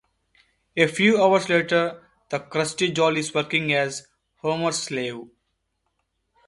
[0.75, 5.27] A few hours later, the Krusty doll is working as Homer's slave.